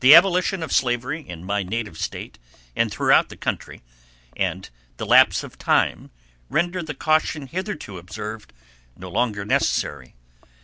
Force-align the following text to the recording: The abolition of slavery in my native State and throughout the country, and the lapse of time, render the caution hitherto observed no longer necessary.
The 0.00 0.12
abolition 0.12 0.60
of 0.64 0.72
slavery 0.72 1.20
in 1.22 1.44
my 1.44 1.62
native 1.62 1.96
State 1.98 2.36
and 2.74 2.90
throughout 2.90 3.28
the 3.28 3.36
country, 3.36 3.80
and 4.36 4.68
the 4.96 5.06
lapse 5.06 5.44
of 5.44 5.56
time, 5.56 6.10
render 6.50 6.82
the 6.82 6.94
caution 6.94 7.46
hitherto 7.46 7.96
observed 7.96 8.52
no 8.96 9.08
longer 9.08 9.44
necessary. 9.44 10.16